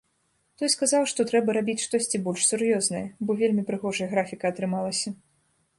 [0.61, 5.09] Той сказаў, што трэба рабіць штосьці больш сур'ёзнае, бо вельмі прыгожая графіка атрымалася.